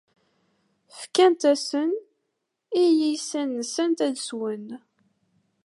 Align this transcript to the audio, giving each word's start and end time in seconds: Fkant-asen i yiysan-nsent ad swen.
Fkant-asen 0.99 1.91
i 2.81 2.83
yiysan-nsent 2.99 3.99
ad 4.07 4.15
swen. 4.27 4.67